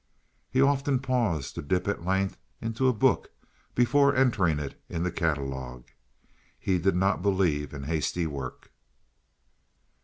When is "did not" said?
6.79-7.21